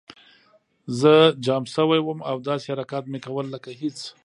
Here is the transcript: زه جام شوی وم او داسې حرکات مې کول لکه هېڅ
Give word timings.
زه 0.99 1.13
جام 1.45 1.63
شوی 1.73 1.99
وم 2.03 2.19
او 2.29 2.37
داسې 2.47 2.65
حرکات 2.71 3.05
مې 3.11 3.19
کول 3.25 3.45
لکه 3.53 3.71
هېڅ 3.81 3.99